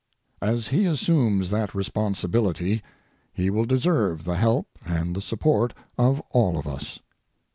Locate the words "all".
6.31-6.57